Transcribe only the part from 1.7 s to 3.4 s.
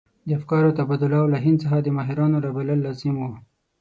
د ماهرانو رابلل لازم وو.